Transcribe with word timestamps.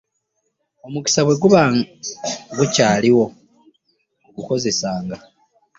Omukisa 0.85 1.21
bwe 1.25 1.35
guba 1.41 1.61
gukyaliwo 2.57 3.25
ogukozesanga. 4.27 5.17